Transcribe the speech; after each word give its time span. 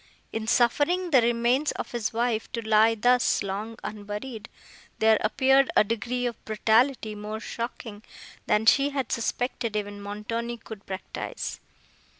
In 0.33 0.47
suffering 0.47 1.11
the 1.11 1.21
remains 1.21 1.71
of 1.73 1.91
his 1.91 2.11
wife 2.11 2.51
to 2.53 2.67
lie 2.67 2.95
thus 2.95 3.43
long 3.43 3.77
unburied, 3.83 4.49
there 4.97 5.19
appeared 5.21 5.69
a 5.75 5.83
degree 5.83 6.25
of 6.25 6.43
brutality 6.43 7.13
more 7.13 7.39
shocking 7.39 8.01
than 8.47 8.65
she 8.65 8.89
had 8.89 9.11
suspected 9.11 9.75
even 9.75 10.01
Montoni 10.01 10.57
could 10.57 10.87
practise. 10.87 11.59